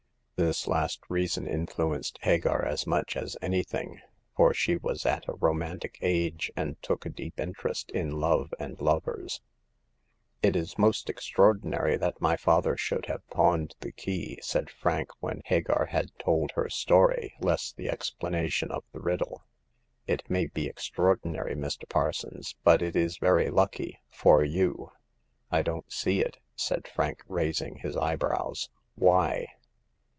[0.47, 4.01] This last reason influenced Hagar as much as anything,
[4.35, 8.81] for she was at a romantic age, and took a deep interest in love and
[8.81, 9.39] lovers.
[10.41, 10.49] The Fifth Customer.
[10.49, 15.11] 143" It is most extraordinary that my father should have pawned the key," said Frank,
[15.19, 19.43] when Hagar had told her story, less the explanation of the riddle."
[20.07, 21.87] It may be extraordinary, Mr.
[21.87, 24.91] Parsons, but it is very lucky— for you.'*
[25.51, 29.45] I don't see it,'' said Frank, raising his eye brows.'' Why."